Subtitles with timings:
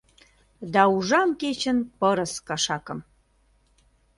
[0.73, 2.99] Да ужам кечын пырыс кашакым